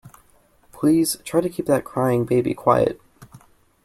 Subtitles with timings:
[0.71, 2.99] Please try to keep that crying baby quiet